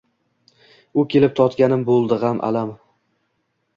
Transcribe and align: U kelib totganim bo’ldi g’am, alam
U 1.01 1.03
kelib 1.11 1.35
totganim 1.41 1.85
bo’ldi 1.91 2.19
g’am, 2.25 2.43
alam 2.49 2.77